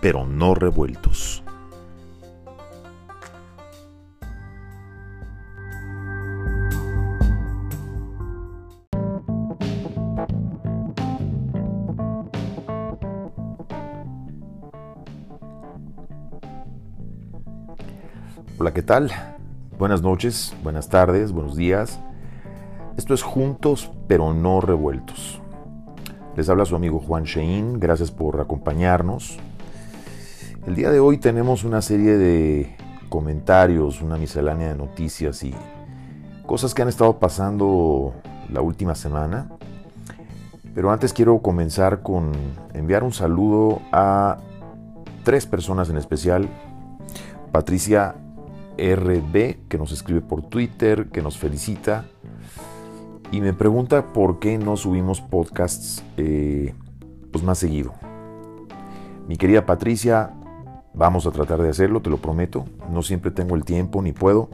pero 0.00 0.24
no 0.24 0.54
revueltos. 0.54 1.42
Hola, 18.58 18.72
¿qué 18.72 18.82
tal? 18.82 19.10
Buenas 19.78 20.02
noches, 20.02 20.54
buenas 20.62 20.88
tardes, 20.88 21.32
buenos 21.32 21.56
días. 21.56 21.98
Esto 22.96 23.14
es 23.14 23.22
Juntos 23.22 23.90
pero 24.06 24.32
no 24.32 24.60
revueltos. 24.60 25.40
Les 26.38 26.48
habla 26.48 26.64
su 26.64 26.76
amigo 26.76 27.00
Juan 27.00 27.24
Shein, 27.24 27.80
gracias 27.80 28.12
por 28.12 28.40
acompañarnos. 28.40 29.40
El 30.68 30.76
día 30.76 30.88
de 30.92 31.00
hoy 31.00 31.18
tenemos 31.18 31.64
una 31.64 31.82
serie 31.82 32.16
de 32.16 32.76
comentarios, 33.08 34.00
una 34.02 34.18
miscelánea 34.18 34.68
de 34.68 34.76
noticias 34.76 35.42
y 35.42 35.52
cosas 36.46 36.74
que 36.74 36.82
han 36.82 36.88
estado 36.88 37.18
pasando 37.18 38.14
la 38.52 38.60
última 38.60 38.94
semana. 38.94 39.50
Pero 40.76 40.92
antes 40.92 41.12
quiero 41.12 41.42
comenzar 41.42 42.02
con 42.02 42.30
enviar 42.72 43.02
un 43.02 43.12
saludo 43.12 43.82
a 43.90 44.38
tres 45.24 45.44
personas 45.44 45.90
en 45.90 45.96
especial. 45.96 46.48
Patricia 47.50 48.14
RB, 48.78 49.66
que 49.68 49.76
nos 49.76 49.90
escribe 49.90 50.20
por 50.20 50.42
Twitter, 50.42 51.08
que 51.08 51.20
nos 51.20 51.36
felicita 51.36 52.04
y 53.30 53.40
me 53.40 53.52
pregunta 53.52 54.12
por 54.12 54.38
qué 54.38 54.58
no 54.58 54.76
subimos 54.76 55.20
podcasts 55.20 56.02
eh, 56.16 56.74
pues 57.30 57.44
más 57.44 57.58
seguido. 57.58 57.92
Mi 59.26 59.36
querida 59.36 59.66
Patricia, 59.66 60.30
vamos 60.94 61.26
a 61.26 61.30
tratar 61.30 61.60
de 61.60 61.68
hacerlo, 61.68 62.00
te 62.00 62.10
lo 62.10 62.16
prometo. 62.16 62.64
No 62.90 63.02
siempre 63.02 63.30
tengo 63.30 63.54
el 63.54 63.64
tiempo 63.64 64.00
ni 64.00 64.12
puedo. 64.12 64.48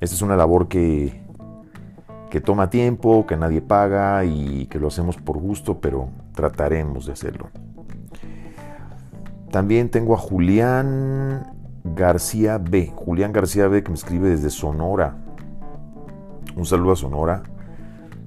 Esta 0.00 0.14
es 0.14 0.22
una 0.22 0.36
labor 0.36 0.68
que, 0.68 1.22
que 2.30 2.40
toma 2.40 2.70
tiempo, 2.70 3.26
que 3.26 3.36
nadie 3.36 3.60
paga 3.60 4.24
y 4.24 4.66
que 4.66 4.78
lo 4.78 4.88
hacemos 4.88 5.16
por 5.16 5.38
gusto, 5.38 5.80
pero 5.80 6.08
trataremos 6.34 7.06
de 7.06 7.12
hacerlo. 7.12 7.50
También 9.50 9.88
tengo 9.88 10.14
a 10.14 10.18
Julián 10.18 11.52
García 11.84 12.58
B. 12.58 12.92
Julián 12.94 13.32
García 13.32 13.68
B 13.68 13.82
que 13.82 13.90
me 13.90 13.96
escribe 13.96 14.28
desde 14.28 14.50
Sonora. 14.50 15.16
Un 16.56 16.64
saludo 16.64 16.92
a 16.92 16.96
Sonora. 16.96 17.42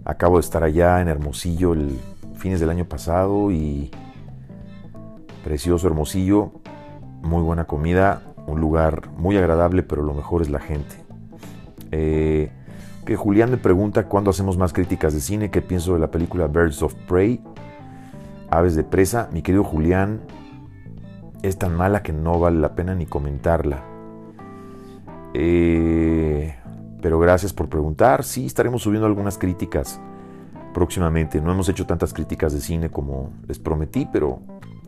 Acabo 0.08 0.38
de 0.38 0.40
estar 0.40 0.64
allá 0.64 1.02
en 1.02 1.10
Hermosillo 1.10 1.74
el 1.74 2.00
fines 2.38 2.62
del 2.62 2.70
año 2.70 2.86
pasado 2.86 3.52
y 3.52 3.92
precioso 5.44 5.86
Hermosillo, 5.86 6.54
muy 7.22 7.42
buena 7.44 7.66
comida, 7.66 8.22
un 8.48 8.62
lugar 8.62 9.10
muy 9.18 9.36
agradable, 9.36 9.84
pero 9.84 10.04
lo 10.04 10.14
mejor 10.14 10.42
es 10.42 10.50
la 10.50 10.62
gente. 10.62 10.96
Eh, 11.92 12.54
que 13.06 13.18
Julián 13.18 13.52
me 13.52 13.58
pregunta 13.58 14.08
cuándo 14.08 14.30
hacemos 14.30 14.58
más 14.58 14.72
críticas 14.72 15.14
de 15.14 15.20
cine, 15.20 15.52
qué 15.52 15.62
pienso 15.62 15.96
de 15.96 16.00
la 16.00 16.10
película 16.10 16.48
Birds 16.48 16.82
of 16.84 16.94
Prey, 17.06 17.44
Aves 18.50 18.78
de 18.78 18.86
Presa. 18.86 19.28
Mi 19.34 19.42
querido 19.42 19.66
Julián, 19.66 20.22
es 21.42 21.58
tan 21.58 21.76
mala 21.76 22.02
que 22.02 22.14
no 22.14 22.40
vale 22.40 22.62
la 22.62 22.76
pena 22.76 22.96
ni 22.96 23.08
comentarla. 23.08 23.84
Eh, 25.34 26.56
pero 27.02 27.20
gracias 27.20 27.54
por 27.54 27.70
preguntar. 27.70 28.24
Sí, 28.24 28.46
estaremos 28.46 28.82
subiendo 28.82 29.08
algunas 29.08 29.38
críticas 29.38 30.00
próximamente. 30.74 31.42
No 31.42 31.52
hemos 31.52 31.70
hecho 31.70 31.86
tantas 31.86 32.14
críticas 32.14 32.54
de 32.54 32.62
cine 32.62 32.90
como 32.90 33.32
les 33.48 33.60
prometí, 33.60 34.08
pero 34.12 34.40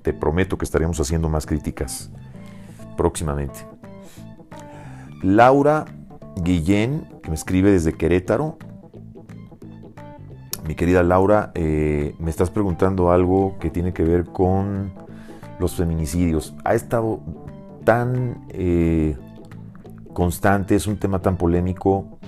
te 0.01 0.13
prometo 0.13 0.57
que 0.57 0.65
estaremos 0.65 0.99
haciendo 0.99 1.29
más 1.29 1.45
críticas 1.45 2.11
próximamente. 2.95 3.59
Laura 5.21 5.85
Guillén, 6.43 7.05
que 7.21 7.29
me 7.29 7.35
escribe 7.35 7.71
desde 7.71 7.93
Querétaro. 7.93 8.57
Mi 10.67 10.75
querida 10.75 11.01
Laura, 11.03 11.51
eh, 11.55 12.15
me 12.19 12.29
estás 12.29 12.49
preguntando 12.49 13.11
algo 13.11 13.57
que 13.59 13.69
tiene 13.69 13.91
que 13.91 14.03
ver 14.03 14.25
con 14.25 14.93
los 15.59 15.75
feminicidios. 15.75 16.55
Ha 16.63 16.75
estado 16.75 17.21
tan 17.83 18.45
eh, 18.49 19.17
constante, 20.13 20.75
es 20.75 20.87
un 20.87 20.97
tema 20.97 21.21
tan 21.21 21.37
polémico. 21.37 22.19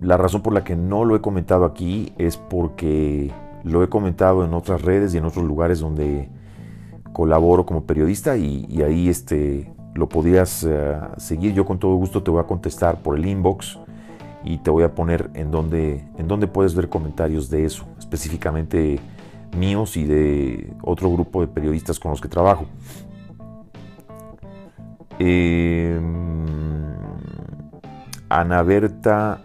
La 0.00 0.16
razón 0.16 0.42
por 0.42 0.52
la 0.52 0.64
que 0.64 0.76
no 0.76 1.04
lo 1.04 1.16
he 1.16 1.20
comentado 1.20 1.64
aquí 1.64 2.12
es 2.18 2.36
porque 2.36 3.32
lo 3.64 3.82
he 3.82 3.88
comentado 3.88 4.44
en 4.44 4.54
otras 4.54 4.82
redes 4.82 5.14
y 5.14 5.18
en 5.18 5.24
otros 5.24 5.44
lugares 5.44 5.80
donde 5.80 6.28
colaboro 7.12 7.64
como 7.64 7.84
periodista 7.84 8.36
y, 8.36 8.82
ahí 8.82 9.08
este, 9.08 9.72
lo 9.94 10.08
podrías 10.08 10.64
eh, 10.64 10.98
seguir. 11.16 11.54
Yo 11.54 11.64
con 11.64 11.78
todo 11.78 11.94
gusto 11.96 12.22
te 12.22 12.30
voy 12.30 12.40
a 12.40 12.46
contestar 12.46 13.02
por 13.02 13.16
el 13.16 13.26
inbox 13.26 13.78
y 14.44 14.58
te 14.58 14.70
voy 14.70 14.84
a 14.84 14.94
poner 14.94 15.30
en 15.34 15.50
donde, 15.50 16.04
en 16.18 16.28
donde 16.28 16.46
puedes 16.46 16.74
ver 16.74 16.88
comentarios 16.88 17.50
de 17.50 17.64
eso, 17.64 17.84
específicamente 17.98 19.00
míos 19.56 19.96
y 19.96 20.04
de 20.04 20.72
otro 20.82 21.10
grupo 21.10 21.40
de 21.40 21.48
periodistas 21.48 21.98
con 21.98 22.10
los 22.10 22.20
que 22.20 22.28
trabajo. 22.28 22.66
Eh, 25.18 25.98
Ana 28.28 28.62
Berta, 28.62 29.40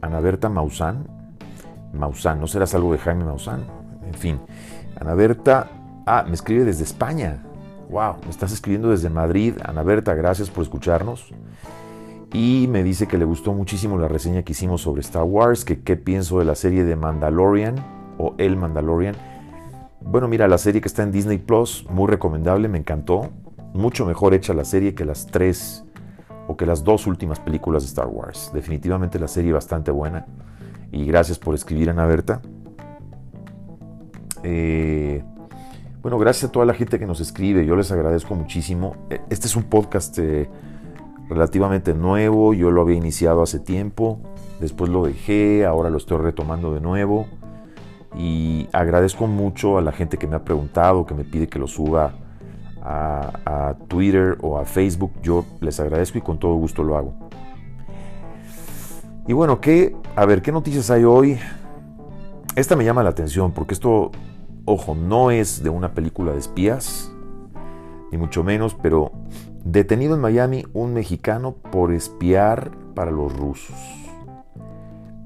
Ana 0.00 0.20
Berta 0.20 0.48
Maussan, 0.48 1.06
Maussan, 1.92 2.40
¿no 2.40 2.46
serás 2.46 2.74
algo 2.74 2.92
de 2.92 2.98
Jaime 2.98 3.24
Maussan? 3.24 3.64
En 4.06 4.14
fin, 4.14 4.40
Ana 5.00 5.14
Berta, 5.14 5.70
ah, 6.06 6.24
me 6.26 6.34
escribe 6.34 6.64
desde 6.64 6.84
España. 6.84 7.42
Wow, 7.90 8.16
me 8.24 8.30
estás 8.30 8.52
escribiendo 8.52 8.90
desde 8.90 9.10
Madrid. 9.10 9.54
Ana 9.64 9.82
Berta, 9.82 10.14
gracias 10.14 10.50
por 10.50 10.62
escucharnos. 10.62 11.32
Y 12.32 12.66
me 12.68 12.82
dice 12.82 13.06
que 13.06 13.18
le 13.18 13.24
gustó 13.24 13.52
muchísimo 13.52 13.98
la 13.98 14.08
reseña 14.08 14.42
que 14.42 14.52
hicimos 14.52 14.82
sobre 14.82 15.00
Star 15.00 15.24
Wars, 15.24 15.64
que 15.64 15.82
qué 15.82 15.96
pienso 15.96 16.38
de 16.38 16.44
la 16.44 16.54
serie 16.54 16.84
de 16.84 16.96
Mandalorian 16.96 17.76
o 18.18 18.34
El 18.38 18.56
Mandalorian. 18.56 19.14
Bueno, 20.00 20.28
mira, 20.28 20.48
la 20.48 20.58
serie 20.58 20.80
que 20.80 20.88
está 20.88 21.02
en 21.02 21.12
Disney 21.12 21.38
Plus, 21.38 21.86
muy 21.90 22.08
recomendable, 22.08 22.68
me 22.68 22.78
encantó. 22.78 23.30
Mucho 23.72 24.06
mejor 24.06 24.34
hecha 24.34 24.54
la 24.54 24.64
serie 24.64 24.94
que 24.94 25.04
las 25.04 25.26
tres 25.26 25.83
o 26.46 26.56
que 26.56 26.66
las 26.66 26.84
dos 26.84 27.06
últimas 27.06 27.40
películas 27.40 27.82
de 27.82 27.88
Star 27.88 28.06
Wars. 28.06 28.50
Definitivamente 28.52 29.18
la 29.18 29.28
serie 29.28 29.52
bastante 29.52 29.90
buena. 29.90 30.26
Y 30.92 31.04
gracias 31.06 31.38
por 31.38 31.54
escribir, 31.54 31.90
Ana 31.90 32.06
Berta. 32.06 32.40
Eh, 34.42 35.22
bueno, 36.02 36.18
gracias 36.18 36.50
a 36.50 36.52
toda 36.52 36.66
la 36.66 36.74
gente 36.74 36.98
que 36.98 37.06
nos 37.06 37.20
escribe. 37.20 37.64
Yo 37.64 37.76
les 37.76 37.90
agradezco 37.90 38.34
muchísimo. 38.34 38.96
E, 39.10 39.20
este 39.30 39.46
es 39.46 39.56
un 39.56 39.64
podcast 39.64 40.18
eh, 40.18 40.48
relativamente 41.28 41.94
nuevo. 41.94 42.52
Yo 42.54 42.70
lo 42.70 42.82
había 42.82 42.96
iniciado 42.96 43.42
hace 43.42 43.58
tiempo. 43.58 44.20
Después 44.60 44.90
lo 44.90 45.06
dejé. 45.06 45.64
Ahora 45.64 45.90
lo 45.90 45.96
estoy 45.96 46.18
retomando 46.18 46.74
de 46.74 46.80
nuevo. 46.80 47.26
Y 48.16 48.68
agradezco 48.72 49.26
mucho 49.26 49.78
a 49.78 49.82
la 49.82 49.92
gente 49.92 50.18
que 50.18 50.26
me 50.26 50.36
ha 50.36 50.44
preguntado, 50.44 51.06
que 51.06 51.14
me 51.14 51.24
pide 51.24 51.48
que 51.48 51.58
lo 51.58 51.66
suba 51.66 52.12
a, 52.84 53.74
Twitter 53.88 54.36
o 54.42 54.58
a 54.58 54.64
Facebook, 54.64 55.12
yo 55.22 55.44
les 55.60 55.80
agradezco 55.80 56.18
y 56.18 56.20
con 56.20 56.38
todo 56.38 56.54
gusto 56.54 56.82
lo 56.82 56.96
hago. 56.96 57.14
Y 59.26 59.32
bueno, 59.32 59.60
¿qué, 59.60 59.96
a 60.16 60.26
ver, 60.26 60.42
¿qué 60.42 60.52
noticias 60.52 60.90
hay 60.90 61.04
hoy? 61.04 61.38
Esta 62.56 62.76
me 62.76 62.84
llama 62.84 63.02
la 63.02 63.10
atención 63.10 63.52
porque 63.52 63.74
esto, 63.74 64.10
ojo, 64.66 64.94
no 64.94 65.30
es 65.30 65.62
de 65.62 65.70
una 65.70 65.94
película 65.94 66.32
de 66.32 66.38
espías, 66.38 67.10
ni 68.12 68.18
mucho 68.18 68.44
menos, 68.44 68.74
pero 68.74 69.12
detenido 69.64 70.14
en 70.14 70.20
Miami 70.20 70.66
un 70.74 70.92
mexicano 70.92 71.52
por 71.52 71.92
espiar 71.92 72.70
para 72.94 73.10
los 73.10 73.34
rusos. 73.34 73.76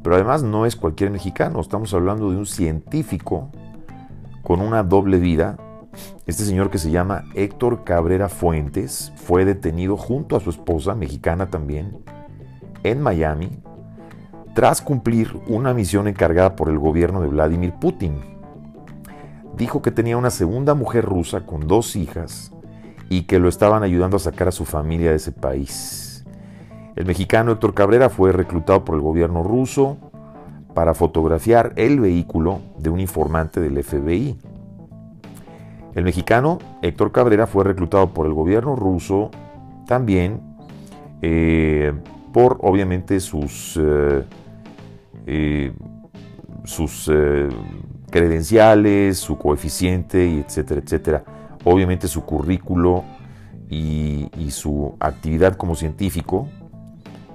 Pero 0.03 0.15
además 0.15 0.45
no 0.45 0.65
es 0.65 0.77
cualquier 0.77 1.11
mexicano, 1.11 1.61
estamos 1.61 1.93
hablando 1.93 2.31
de 2.31 2.37
un 2.37 2.47
científico 2.47 3.51
con 4.43 4.61
una 4.61 4.85
doble 4.85 5.19
vida 5.19 5.59
este 6.27 6.45
señor 6.45 6.71
que 6.71 6.79
se 6.79 6.91
llama 6.91 7.25
Héctor 7.35 7.85
Cabrera 7.85 8.29
Fuentes 8.29 9.13
fue 9.17 9.45
detenido 9.45 9.97
junto 9.97 10.37
a 10.37 10.41
su 10.41 10.51
esposa, 10.51 10.95
mexicana 10.95 11.51
también, 11.51 11.99
en 12.83 13.01
Miami, 13.01 13.63
tras 14.55 14.83
cumplir 14.83 15.41
una 15.47 15.73
misión 15.75 16.09
encargada 16.09 16.57
por 16.57 16.69
el 16.69 16.79
gobierno 16.79 17.21
de 17.21 17.29
Vladimir 17.29 17.75
Putin. 17.75 18.21
Dijo 19.57 19.83
que 19.83 19.91
tenía 19.91 20.17
una 20.17 20.31
segunda 20.31 20.75
mujer 20.75 21.05
rusa 21.05 21.47
con 21.47 21.67
dos 21.67 21.97
hijas 21.97 22.53
y 23.09 23.23
que 23.23 23.39
lo 23.39 23.49
estaban 23.49 23.83
ayudando 23.83 24.17
a 24.17 24.21
sacar 24.21 24.49
a 24.49 24.53
su 24.53 24.65
familia 24.65 25.11
de 25.11 25.17
ese 25.17 25.33
país. 25.33 26.25
El 26.97 27.07
mexicano 27.07 27.53
Héctor 27.53 27.75
Cabrera 27.75 28.09
fue 28.09 28.33
reclutado 28.33 28.85
por 28.85 28.97
el 28.97 29.01
gobierno 29.01 29.43
ruso 29.43 29.99
para 30.75 30.95
fotografiar 30.95 31.73
el 31.77 32.01
vehículo 32.01 32.61
de 32.79 32.91
un 32.91 33.01
informante 33.01 33.61
del 33.61 33.83
FBI. 33.83 34.37
El 35.99 36.05
mexicano 36.05 36.61
Héctor 36.81 37.11
Cabrera 37.11 37.49
fue 37.49 37.65
reclutado 37.65 38.15
por 38.15 38.27
el 38.27 38.33
gobierno 38.33 38.77
ruso 38.77 39.33
también 39.85 40.41
eh, 41.23 41.93
por 42.33 42.59
obviamente 42.61 43.19
sus, 43.19 43.77
eh, 43.83 44.23
eh, 45.27 45.73
sus 46.63 47.11
credenciales, 48.13 49.19
su 49.19 49.39
coeficiente, 49.39 50.39
etcétera, 50.39 50.83
etcétera. 50.85 51.25
Obviamente 51.65 52.07
su 52.07 52.25
currículo 52.25 53.03
y, 53.69 54.31
su 54.51 54.95
actividad 55.01 55.57
como 55.57 55.75
científico 55.75 56.49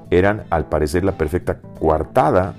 eran 0.09 0.43
al 0.49 0.69
parecer 0.69 1.03
la 1.03 1.17
perfecta 1.17 1.59
coartada 1.59 2.55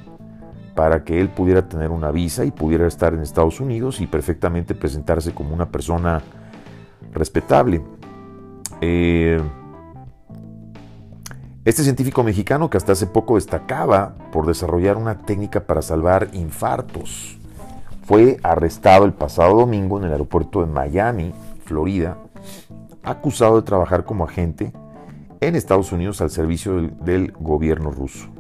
para 0.75 1.05
que 1.05 1.21
él 1.21 1.29
pudiera 1.29 1.69
tener 1.69 1.91
una 1.91 2.11
visa 2.11 2.45
y 2.45 2.51
pudiera 2.51 2.87
estar 2.87 3.15
en 3.15 3.21
Estados 3.21 3.61
Unidos 3.61 4.01
y 4.01 4.07
perfectamente 4.07 4.75
presentarse 4.75 5.33
como 5.33 5.55
una 5.55 5.71
persona 5.71 6.23
respetable. 7.13 7.83
Eh, 8.81 9.41
este 11.65 11.83
científico 11.83 12.23
mexicano 12.23 12.69
que 12.69 12.77
hasta 12.77 12.93
hace 12.93 13.07
poco 13.07 13.37
destacaba 13.37 14.17
por 14.33 14.47
desarrollar 14.47 14.97
una 14.97 15.19
técnica 15.19 15.61
para 15.67 15.81
salvar 15.81 16.29
infartos, 16.33 17.39
fue 18.05 18.39
arrestado 18.43 19.07
el 19.07 19.15
pasado 19.15 19.57
domingo 19.57 19.99
en 19.99 20.05
el 20.05 20.13
aeropuerto 20.13 20.61
de 20.61 20.67
Miami, 20.67 21.33
Florida, 21.65 22.19
acusado 23.03 23.57
de 23.57 23.63
trabajar 23.63 24.05
como 24.05 24.25
agente 24.25 24.73
en 25.41 25.57
Estados 25.57 25.91
Unidos 25.93 26.21
al 26.21 26.31
servicio 26.31 26.83
del, 27.01 27.33
gobierno 27.33 27.91
ruso. 27.91 28.34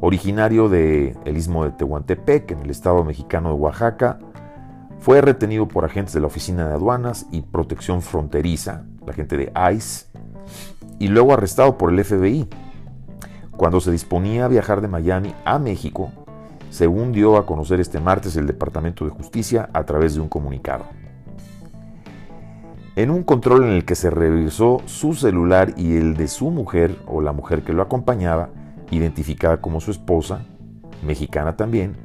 Originario 0.00 0.68
del 0.68 1.36
istmo 1.36 1.64
de 1.64 1.72
Tehuantepec, 1.72 2.50
en 2.50 2.60
el 2.60 2.70
estado 2.70 3.04
mexicano 3.04 3.48
de 3.48 3.54
Oaxaca, 3.54 4.18
fue 4.98 5.20
retenido 5.20 5.68
por 5.68 5.84
agentes 5.84 6.14
de 6.14 6.20
la 6.20 6.26
Oficina 6.26 6.68
de 6.68 6.74
Aduanas 6.74 7.26
y 7.30 7.42
Protección 7.42 8.02
Fronteriza, 8.02 8.84
la 9.06 9.12
gente 9.12 9.36
de 9.36 9.52
ICE, 9.72 10.06
y 10.98 11.08
luego 11.08 11.32
arrestado 11.32 11.78
por 11.78 11.92
el 11.92 12.02
FBI. 12.04 12.48
Cuando 13.56 13.80
se 13.80 13.90
disponía 13.90 14.46
a 14.46 14.48
viajar 14.48 14.80
de 14.80 14.88
Miami 14.88 15.34
a 15.44 15.58
México, 15.58 16.10
según 16.70 17.12
dio 17.12 17.36
a 17.36 17.46
conocer 17.46 17.80
este 17.80 18.00
martes 18.00 18.36
el 18.36 18.46
Departamento 18.46 19.04
de 19.04 19.10
Justicia 19.10 19.68
a 19.72 19.84
través 19.84 20.14
de 20.14 20.20
un 20.20 20.28
comunicado. 20.28 20.84
En 22.96 23.10
un 23.10 23.24
control 23.24 23.64
en 23.64 23.70
el 23.70 23.84
que 23.84 23.94
se 23.94 24.10
revisó 24.10 24.80
su 24.86 25.14
celular 25.14 25.74
y 25.76 25.96
el 25.96 26.16
de 26.16 26.28
su 26.28 26.50
mujer 26.50 26.96
o 27.06 27.20
la 27.20 27.32
mujer 27.32 27.62
que 27.62 27.72
lo 27.72 27.82
acompañaba, 27.82 28.50
identificada 28.90 29.60
como 29.60 29.80
su 29.80 29.90
esposa, 29.90 30.44
mexicana 31.04 31.56
también, 31.56 31.96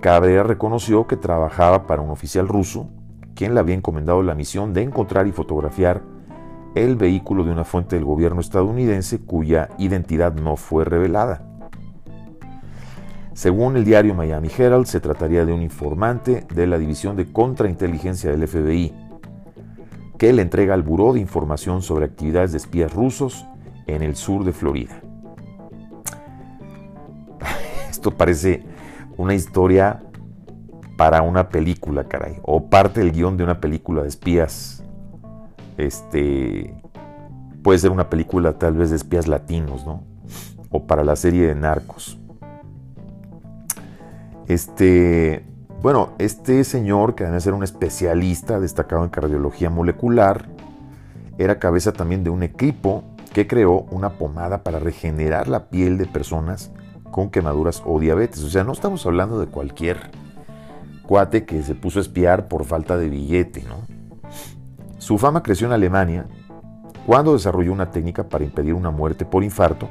Cabrera 0.00 0.42
reconoció 0.42 1.06
que 1.06 1.16
trabajaba 1.16 1.86
para 1.86 2.00
un 2.00 2.10
oficial 2.10 2.48
ruso, 2.48 2.88
quien 3.34 3.54
le 3.54 3.60
había 3.60 3.74
encomendado 3.74 4.22
la 4.22 4.34
misión 4.34 4.72
de 4.72 4.82
encontrar 4.82 5.26
y 5.26 5.32
fotografiar 5.32 6.02
el 6.74 6.96
vehículo 6.96 7.44
de 7.44 7.52
una 7.52 7.64
fuente 7.64 7.96
del 7.96 8.04
gobierno 8.04 8.40
estadounidense 8.40 9.20
cuya 9.20 9.70
identidad 9.78 10.34
no 10.34 10.56
fue 10.56 10.84
revelada. 10.84 11.46
Según 13.34 13.76
el 13.76 13.84
diario 13.84 14.14
Miami 14.14 14.48
Herald, 14.56 14.86
se 14.86 15.00
trataría 15.00 15.44
de 15.44 15.52
un 15.52 15.62
informante 15.62 16.46
de 16.52 16.66
la 16.66 16.78
División 16.78 17.16
de 17.16 17.32
Contrainteligencia 17.32 18.30
del 18.30 18.46
FBI, 18.46 18.92
que 20.18 20.32
le 20.32 20.42
entrega 20.42 20.74
al 20.74 20.82
Buró 20.82 21.12
de 21.12 21.20
Información 21.20 21.82
sobre 21.82 22.04
actividades 22.04 22.52
de 22.52 22.58
espías 22.58 22.92
rusos 22.92 23.46
en 23.86 24.02
el 24.02 24.16
sur 24.16 24.44
de 24.44 24.52
Florida. 24.52 25.00
Esto 28.00 28.12
parece 28.12 28.62
una 29.18 29.34
historia 29.34 30.02
para 30.96 31.20
una 31.20 31.50
película, 31.50 32.04
caray, 32.04 32.38
o 32.44 32.70
parte 32.70 33.00
del 33.00 33.12
guion 33.12 33.36
de 33.36 33.44
una 33.44 33.60
película 33.60 34.00
de 34.00 34.08
espías 34.08 34.82
este, 35.76 36.74
puede 37.62 37.78
ser 37.78 37.90
una 37.90 38.08
película 38.08 38.54
tal 38.54 38.72
vez 38.72 38.88
de 38.88 38.96
espías 38.96 39.28
latinos, 39.28 39.84
¿no? 39.84 40.02
O 40.70 40.86
para 40.86 41.04
la 41.04 41.14
serie 41.14 41.46
de 41.46 41.54
Narcos. 41.54 42.18
Este, 44.48 45.44
bueno, 45.82 46.14
este 46.16 46.64
señor, 46.64 47.14
que 47.14 47.24
además 47.24 47.46
era 47.46 47.54
un 47.54 47.64
especialista 47.64 48.60
destacado 48.60 49.04
en 49.04 49.10
cardiología 49.10 49.68
molecular, 49.68 50.48
era 51.36 51.58
cabeza 51.58 51.92
también 51.92 52.24
de 52.24 52.30
un 52.30 52.44
equipo 52.44 53.04
que 53.34 53.46
creó 53.46 53.84
una 53.90 54.16
pomada 54.16 54.62
para 54.62 54.78
regenerar 54.78 55.48
la 55.48 55.68
piel 55.68 55.98
de 55.98 56.06
personas 56.06 56.72
con 57.10 57.30
quemaduras 57.30 57.82
o 57.84 57.98
diabetes. 57.98 58.42
O 58.42 58.50
sea, 58.50 58.64
no 58.64 58.72
estamos 58.72 59.04
hablando 59.06 59.40
de 59.40 59.46
cualquier 59.46 60.10
cuate 61.06 61.44
que 61.44 61.62
se 61.62 61.74
puso 61.74 61.98
a 61.98 62.02
espiar 62.02 62.48
por 62.48 62.64
falta 62.64 62.96
de 62.96 63.08
billete, 63.08 63.64
¿no? 63.64 63.76
Su 64.98 65.18
fama 65.18 65.42
creció 65.42 65.66
en 65.66 65.72
Alemania 65.72 66.26
cuando 67.06 67.32
desarrolló 67.32 67.72
una 67.72 67.90
técnica 67.90 68.28
para 68.28 68.44
impedir 68.44 68.74
una 68.74 68.90
muerte 68.90 69.24
por 69.24 69.42
infarto 69.42 69.88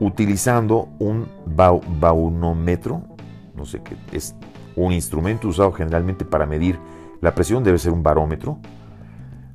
utilizando 0.00 0.88
un 0.98 1.28
baunómetro, 1.46 3.02
no 3.54 3.64
sé 3.64 3.82
qué, 3.82 3.96
es 4.10 4.34
un 4.74 4.92
instrumento 4.92 5.48
usado 5.48 5.72
generalmente 5.72 6.24
para 6.24 6.44
medir 6.44 6.78
la 7.20 7.34
presión, 7.34 7.62
debe 7.62 7.78
ser 7.78 7.92
un 7.92 8.02
barómetro. 8.02 8.58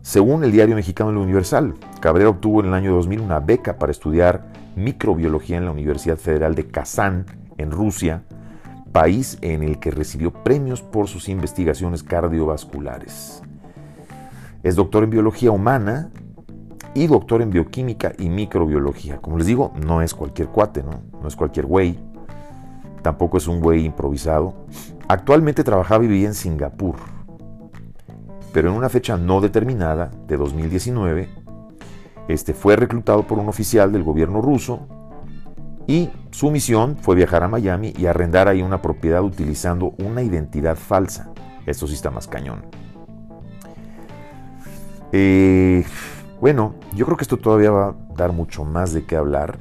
Según 0.07 0.45
el 0.45 0.54
diario 0.54 0.74
mexicano 0.74 1.09
El 1.09 1.18
Universal, 1.18 1.74
Cabrera 2.00 2.30
obtuvo 2.30 2.62
en 2.62 2.68
el 2.68 2.74
año 2.74 2.94
2000 2.94 3.19
una 3.19 3.42
beca 3.42 3.77
para 3.77 3.92
estudiar 3.92 4.45
microbiología 4.77 5.57
en 5.57 5.65
la 5.65 5.71
Universidad 5.71 6.15
Federal 6.15 6.56
de 6.56 6.65
Kazán, 6.65 7.25
en 7.57 7.71
Rusia, 7.71 8.24
país 8.94 9.38
en 9.42 9.63
el 9.63 9.81
que 9.81 9.92
recibió 9.92 10.31
premios 10.31 10.81
por 10.81 11.09
sus 11.09 11.27
investigaciones 11.27 12.04
cardiovasculares. 12.04 13.42
Es 14.63 14.77
doctor 14.77 15.04
en 15.04 15.09
biología 15.09 15.51
humana 15.51 16.09
y 16.94 17.07
doctor 17.07 17.42
en 17.42 17.50
bioquímica 17.50 18.13
y 18.18 18.30
microbiología. 18.30 19.18
Como 19.18 19.38
les 19.38 19.48
digo, 19.48 19.74
no 19.86 20.01
es 20.01 20.13
cualquier 20.13 20.48
cuate, 20.48 20.83
¿no? 20.83 21.27
Es 21.27 21.36
cualquier 21.36 21.65
güey. 21.65 22.00
Tampoco 23.01 23.39
es 23.39 23.48
un 23.50 23.59
güey 23.59 23.83
improvisado. 23.83 24.54
Actualmente 25.09 25.65
trabaja 25.65 25.98
y 25.98 26.07
vivía 26.07 26.27
en 26.27 26.33
Singapur. 26.33 27.17
Pero 28.57 28.71
en 28.71 28.75
una 28.75 28.89
fecha 28.89 29.18
no 29.18 29.39
determinada, 29.39 30.09
de 30.25 30.36
2019, 30.36 31.30
este 32.27 32.56
fue 32.56 32.75
reclutado 32.75 33.27
por 33.27 33.38
un 33.38 33.50
oficial 33.50 33.92
del 33.92 34.01
gobierno 34.01 34.42
ruso 34.42 34.88
y 35.86 36.09
su 36.31 36.50
misión 36.50 36.98
fue 37.00 37.15
viajar 37.15 37.44
a 37.44 37.48
Miami 37.48 37.94
y 37.95 38.07
arrendar 38.07 38.48
ahí 38.48 38.63
una 38.63 38.81
propiedad 38.81 39.21
utilizando 39.21 39.94
una 40.00 40.24
identidad 40.24 40.75
falsa. 40.75 41.31
Esto 41.68 41.86
sí 41.86 41.94
está 41.94 42.09
más 42.09 42.27
cañón. 42.27 42.65
Eh, 45.12 45.86
bueno, 46.42 46.74
yo 46.95 47.06
creo 47.06 47.15
que 47.15 47.25
esto 47.25 47.38
todavía 47.38 47.69
va 47.69 47.89
a 47.89 47.95
dar 48.15 48.31
mucho 48.31 48.65
más 48.65 48.92
de 48.92 49.06
qué 49.06 49.18
hablar. 49.18 49.59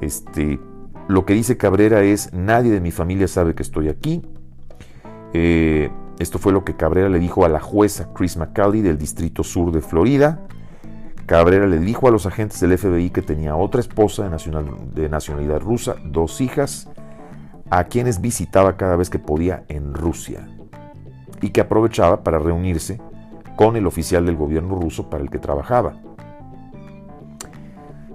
Este, 0.00 0.58
lo 1.08 1.26
que 1.26 1.34
dice 1.34 1.58
Cabrera 1.58 2.00
es, 2.00 2.32
nadie 2.32 2.70
de 2.70 2.80
mi 2.80 2.90
familia 2.90 3.28
sabe 3.28 3.54
que 3.54 3.62
estoy 3.62 3.90
aquí. 3.90 4.22
Eh, 5.34 5.90
esto 6.18 6.38
fue 6.38 6.52
lo 6.52 6.64
que 6.64 6.76
Cabrera 6.76 7.08
le 7.08 7.18
dijo 7.18 7.44
a 7.44 7.48
la 7.48 7.60
jueza 7.60 8.08
Chris 8.14 8.36
McCauley 8.36 8.80
del 8.80 8.98
Distrito 8.98 9.42
Sur 9.42 9.72
de 9.72 9.80
Florida. 9.80 10.46
Cabrera 11.26 11.66
le 11.66 11.78
dijo 11.78 12.08
a 12.08 12.10
los 12.10 12.26
agentes 12.26 12.60
del 12.60 12.76
FBI 12.76 13.10
que 13.10 13.22
tenía 13.22 13.56
otra 13.56 13.80
esposa 13.80 14.24
de, 14.24 15.08
nacionalidad 15.08 15.60
rusa, 15.60 15.96
dos 16.04 16.40
hijas, 16.40 16.88
a 17.70 17.84
quienes 17.84 18.20
visitaba 18.20 18.76
cada 18.76 18.96
vez 18.96 19.08
que 19.08 19.18
podía 19.18 19.64
en 19.68 19.94
Rusia 19.94 20.46
y 21.40 21.50
que 21.50 21.60
aprovechaba 21.60 22.22
para 22.22 22.38
reunirse 22.38 23.00
con 23.56 23.76
el 23.76 23.86
oficial 23.86 24.26
del 24.26 24.36
gobierno 24.36 24.76
ruso 24.76 25.08
para 25.08 25.22
el 25.22 25.30
que 25.30 25.38
trabajaba. 25.38 25.94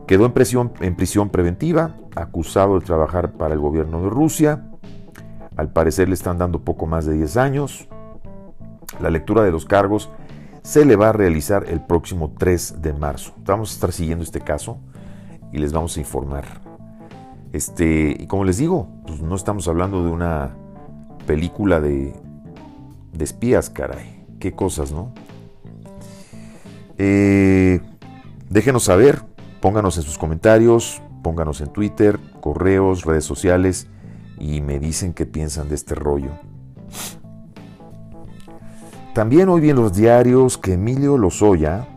Quedó 0.06 0.26
en 0.26 0.96
prisión 0.96 1.30
preventiva, 1.30 1.96
acusado 2.16 2.80
de 2.80 2.86
trabajar 2.86 3.34
para 3.34 3.54
el 3.54 3.60
gobierno 3.60 4.02
de 4.02 4.10
Rusia. 4.10 4.64
Al 5.58 5.70
parecer 5.70 6.08
le 6.08 6.14
están 6.14 6.38
dando 6.38 6.62
poco 6.62 6.86
más 6.86 7.06
de 7.06 7.16
10 7.16 7.38
años. 7.38 7.90
La 9.02 9.10
lectura 9.10 9.44
de 9.44 9.52
los 9.52 9.66
cargos 9.66 10.10
se 10.62 10.86
le 10.86 10.96
va 10.96 11.10
a 11.10 11.14
realizar 11.14 11.66
el 11.68 11.82
próximo 11.82 12.34
3 12.38 12.82
de 12.82 12.94
marzo. 12.94 13.34
Vamos 13.44 13.72
a 13.72 13.74
estar 13.74 13.92
siguiendo 13.92 14.24
este 14.24 14.40
caso 14.40 14.78
y 15.52 15.58
les 15.58 15.74
vamos 15.74 15.98
a 15.98 16.00
informar. 16.00 16.46
Este, 17.54 18.16
y 18.20 18.28
como 18.28 18.44
les 18.44 18.58
digo, 18.58 18.88
pues 19.08 19.22
no 19.22 19.36
estamos 19.36 19.68
hablando 19.68 20.06
de 20.06 20.12
una 20.12 20.52
película 21.26 21.82
de, 21.82 22.14
espías, 23.18 23.72
caray. 23.72 24.26
Qué 24.40 24.52
cosas, 24.52 24.92
¿no? 24.92 25.12
Eh, 27.00 27.82
déjenos 28.50 28.84
saber, 28.84 29.24
pónganos 29.60 29.98
en 29.98 30.04
sus 30.04 30.20
comentarios, 30.20 31.02
pónganos 31.24 31.62
en 31.62 31.74
Twitter, 31.74 32.20
correos, 32.42 33.06
redes 33.06 33.26
sociales 33.26 33.88
y 34.40 34.62
me 34.62 34.80
dicen 34.80 35.14
qué 35.14 35.26
piensan 35.26 35.70
de 35.70 35.76
este 35.76 35.96
rollo. 35.96 36.32
También 39.14 39.50
hoy 39.50 39.62
vi 39.62 39.72
en 39.72 39.78
los 39.78 39.96
diarios 39.96 40.58
que 40.58 40.74
Emilio 40.74 41.18
Lozoya, 41.18 41.88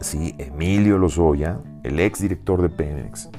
sí, 0.00 0.34
Emilio 0.38 0.98
Lozoya, 0.98 1.60
el 1.82 1.98
ex 2.00 2.20
director 2.20 2.60
de 2.60 2.68
Pemex, 2.68 3.30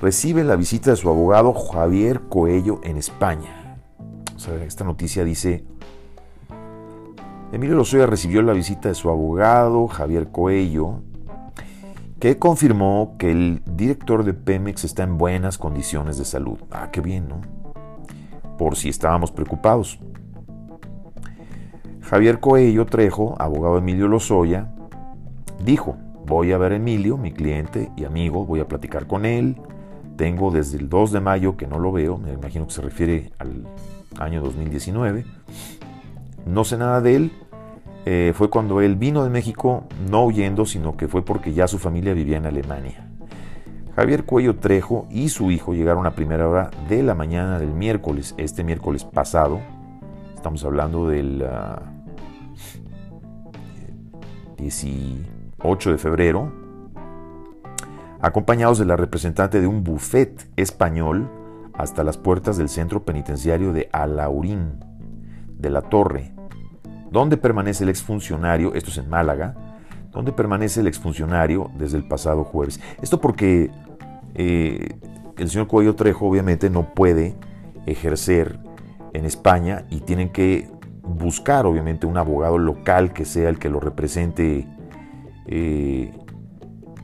recibe 0.00 0.42
la 0.42 0.56
visita 0.56 0.90
de 0.90 0.96
su 0.96 1.08
abogado 1.08 1.52
Javier 1.52 2.22
Coello 2.28 2.80
en 2.82 2.96
España. 2.96 3.78
esta 4.66 4.82
noticia 4.82 5.24
dice, 5.24 5.64
Emilio 7.52 7.76
Lozoya 7.76 8.06
recibió 8.06 8.42
la 8.42 8.54
visita 8.54 8.88
de 8.88 8.96
su 8.96 9.08
abogado, 9.08 9.86
Javier 9.86 10.32
Coello, 10.32 11.02
que 12.22 12.38
confirmó 12.38 13.16
que 13.18 13.32
el 13.32 13.62
director 13.66 14.22
de 14.22 14.32
Pemex 14.32 14.84
está 14.84 15.02
en 15.02 15.18
buenas 15.18 15.58
condiciones 15.58 16.18
de 16.18 16.24
salud. 16.24 16.56
Ah, 16.70 16.90
qué 16.92 17.00
bien, 17.00 17.28
¿no? 17.28 17.40
Por 18.58 18.76
si 18.76 18.88
estábamos 18.88 19.32
preocupados. 19.32 19.98
Javier 22.00 22.38
Coello 22.38 22.86
Trejo, 22.86 23.34
abogado 23.40 23.76
Emilio 23.76 24.06
Lozoya, 24.06 24.72
dijo, 25.64 25.96
voy 26.24 26.52
a 26.52 26.58
ver 26.58 26.70
a 26.70 26.76
Emilio, 26.76 27.16
mi 27.16 27.32
cliente 27.32 27.90
y 27.96 28.04
amigo, 28.04 28.46
voy 28.46 28.60
a 28.60 28.68
platicar 28.68 29.08
con 29.08 29.26
él. 29.26 29.56
Tengo 30.14 30.52
desde 30.52 30.78
el 30.78 30.88
2 30.88 31.10
de 31.10 31.20
mayo 31.20 31.56
que 31.56 31.66
no 31.66 31.80
lo 31.80 31.90
veo, 31.90 32.18
me 32.18 32.34
imagino 32.34 32.68
que 32.68 32.72
se 32.72 32.82
refiere 32.82 33.32
al 33.40 33.66
año 34.20 34.42
2019. 34.42 35.24
No 36.46 36.62
sé 36.62 36.78
nada 36.78 37.00
de 37.00 37.16
él. 37.16 37.32
Eh, 38.04 38.32
fue 38.34 38.50
cuando 38.50 38.80
él 38.80 38.96
vino 38.96 39.22
de 39.22 39.30
México, 39.30 39.84
no 40.10 40.24
huyendo, 40.24 40.66
sino 40.66 40.96
que 40.96 41.06
fue 41.06 41.24
porque 41.24 41.52
ya 41.52 41.68
su 41.68 41.78
familia 41.78 42.14
vivía 42.14 42.36
en 42.36 42.46
Alemania. 42.46 43.06
Javier 43.94 44.24
Cuello 44.24 44.56
Trejo 44.56 45.06
y 45.10 45.28
su 45.28 45.50
hijo 45.50 45.74
llegaron 45.74 46.06
a 46.06 46.14
primera 46.14 46.48
hora 46.48 46.70
de 46.88 47.02
la 47.02 47.14
mañana 47.14 47.58
del 47.58 47.72
miércoles, 47.72 48.34
este 48.38 48.64
miércoles 48.64 49.04
pasado. 49.04 49.60
Estamos 50.34 50.64
hablando 50.64 51.08
del 51.08 51.44
18 54.56 55.90
de 55.90 55.98
febrero, 55.98 56.52
acompañados 58.20 58.78
de 58.78 58.86
la 58.86 58.96
representante 58.96 59.60
de 59.60 59.66
un 59.66 59.84
buffet 59.84 60.48
español 60.56 61.30
hasta 61.74 62.02
las 62.02 62.16
puertas 62.16 62.56
del 62.56 62.68
centro 62.68 63.04
penitenciario 63.04 63.72
de 63.72 63.88
Alaurín, 63.92 64.84
de 65.58 65.70
la 65.70 65.82
Torre, 65.82 66.32
donde 67.12 67.36
permanece 67.36 67.84
el 67.84 67.90
exfuncionario, 67.90 68.74
esto 68.74 68.90
es 68.90 68.98
en 68.98 69.08
Málaga, 69.08 69.54
donde 70.10 70.32
permanece 70.32 70.80
el 70.80 70.86
exfuncionario 70.86 71.70
desde 71.78 71.98
el 71.98 72.08
pasado 72.08 72.44
jueves. 72.44 72.80
Esto 73.00 73.20
porque 73.20 73.70
eh, 74.34 74.96
el 75.36 75.50
señor 75.50 75.66
Cuello 75.66 75.94
Trejo 75.94 76.26
obviamente 76.26 76.70
no 76.70 76.94
puede 76.94 77.36
ejercer 77.86 78.58
en 79.12 79.24
España 79.24 79.84
y 79.90 80.00
tienen 80.00 80.30
que 80.30 80.70
buscar 81.02 81.66
obviamente 81.66 82.06
un 82.06 82.16
abogado 82.16 82.58
local 82.58 83.12
que 83.12 83.24
sea 83.24 83.48
el 83.48 83.58
que 83.58 83.68
lo 83.68 83.80
represente 83.80 84.66
eh, 85.46 86.12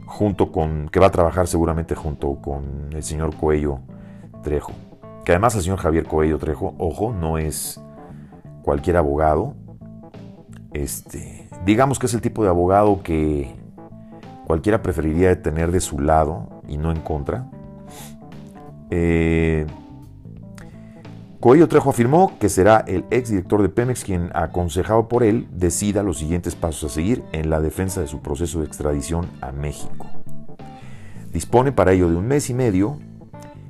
junto 0.06 0.52
con, 0.52 0.88
que 0.88 1.00
va 1.00 1.08
a 1.08 1.10
trabajar 1.10 1.46
seguramente 1.46 1.94
junto 1.94 2.36
con 2.40 2.90
el 2.92 3.02
señor 3.02 3.34
Cuello 3.36 3.80
Trejo. 4.42 4.72
Que 5.24 5.32
además 5.32 5.54
el 5.54 5.62
señor 5.62 5.78
Javier 5.78 6.04
Cuello 6.04 6.38
Trejo, 6.38 6.74
ojo, 6.78 7.12
no 7.12 7.36
es 7.36 7.80
cualquier 8.62 8.96
abogado. 8.96 9.54
Este, 10.72 11.48
digamos 11.64 11.98
que 11.98 12.06
es 12.06 12.14
el 12.14 12.20
tipo 12.20 12.42
de 12.42 12.50
abogado 12.50 13.02
que 13.02 13.54
cualquiera 14.46 14.82
preferiría 14.82 15.42
tener 15.42 15.72
de 15.72 15.80
su 15.80 15.98
lado 15.98 16.62
y 16.68 16.76
no 16.76 16.90
en 16.90 17.00
contra. 17.00 17.50
Eh, 18.90 19.66
Coello 21.40 21.68
Trejo 21.68 21.90
afirmó 21.90 22.36
que 22.40 22.48
será 22.48 22.78
el 22.88 23.04
exdirector 23.10 23.62
de 23.62 23.68
Pemex 23.68 24.02
quien, 24.02 24.30
aconsejado 24.34 25.06
por 25.06 25.22
él, 25.22 25.46
decida 25.52 26.02
los 26.02 26.18
siguientes 26.18 26.56
pasos 26.56 26.90
a 26.90 26.94
seguir 26.94 27.22
en 27.32 27.48
la 27.48 27.60
defensa 27.60 28.00
de 28.00 28.08
su 28.08 28.20
proceso 28.20 28.58
de 28.58 28.66
extradición 28.66 29.28
a 29.40 29.52
México. 29.52 30.06
Dispone 31.32 31.70
para 31.70 31.92
ello 31.92 32.08
de 32.08 32.16
un 32.16 32.26
mes 32.26 32.50
y 32.50 32.54
medio, 32.54 32.98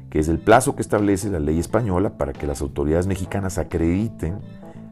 que 0.08 0.18
es 0.18 0.28
el 0.28 0.38
plazo 0.38 0.76
que 0.76 0.82
establece 0.82 1.28
la 1.28 1.40
ley 1.40 1.58
española 1.58 2.16
para 2.16 2.32
que 2.32 2.46
las 2.46 2.62
autoridades 2.62 3.06
mexicanas 3.06 3.58
acrediten 3.58 4.38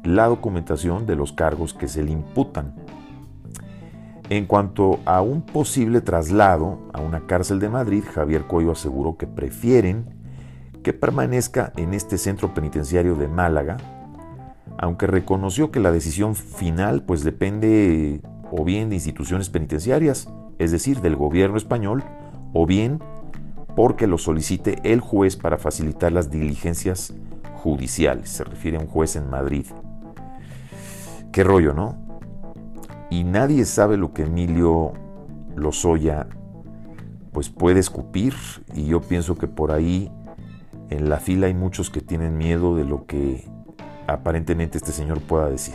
la 0.06 0.26
documentación 0.26 1.06
de 1.06 1.16
los 1.16 1.32
cargos 1.32 1.74
que 1.74 1.88
se 1.88 2.02
le 2.02 2.12
imputan. 2.12 2.74
En 4.28 4.46
cuanto 4.46 4.98
a 5.04 5.20
un 5.22 5.42
posible 5.42 6.00
traslado 6.00 6.80
a 6.92 7.00
una 7.00 7.26
cárcel 7.26 7.60
de 7.60 7.68
Madrid, 7.68 8.02
Javier 8.12 8.46
Coello 8.46 8.72
aseguró 8.72 9.16
que 9.16 9.26
prefieren 9.26 10.16
que 10.82 10.92
permanezca 10.92 11.72
en 11.76 11.94
este 11.94 12.18
centro 12.18 12.52
penitenciario 12.52 13.14
de 13.14 13.28
Málaga, 13.28 13.76
aunque 14.78 15.06
reconoció 15.06 15.70
que 15.70 15.80
la 15.80 15.92
decisión 15.92 16.34
final 16.34 17.02
pues 17.02 17.22
depende 17.22 18.20
o 18.50 18.64
bien 18.64 18.88
de 18.88 18.96
instituciones 18.96 19.48
penitenciarias, 19.48 20.28
es 20.58 20.72
decir, 20.72 21.00
del 21.00 21.16
gobierno 21.16 21.56
español, 21.56 22.02
o 22.52 22.66
bien 22.66 23.00
porque 23.76 24.06
lo 24.06 24.18
solicite 24.18 24.78
el 24.84 25.00
juez 25.00 25.36
para 25.36 25.58
facilitar 25.58 26.10
las 26.12 26.30
diligencias 26.30 27.14
judiciales. 27.54 28.30
Se 28.30 28.44
refiere 28.44 28.76
a 28.76 28.80
un 28.80 28.86
juez 28.86 29.16
en 29.16 29.28
Madrid. 29.28 29.66
Qué 31.36 31.44
rollo, 31.44 31.74
¿no? 31.74 31.98
Y 33.10 33.22
nadie 33.22 33.66
sabe 33.66 33.98
lo 33.98 34.14
que 34.14 34.22
Emilio 34.22 34.94
Lozoya 35.54 36.28
pues 37.30 37.50
puede 37.50 37.78
escupir 37.78 38.32
y 38.74 38.86
yo 38.86 39.02
pienso 39.02 39.36
que 39.36 39.46
por 39.46 39.70
ahí 39.70 40.10
en 40.88 41.10
la 41.10 41.18
fila 41.18 41.48
hay 41.48 41.52
muchos 41.52 41.90
que 41.90 42.00
tienen 42.00 42.38
miedo 42.38 42.74
de 42.74 42.84
lo 42.84 43.04
que 43.04 43.46
aparentemente 44.06 44.78
este 44.78 44.92
señor 44.92 45.20
pueda 45.20 45.50
decir. 45.50 45.74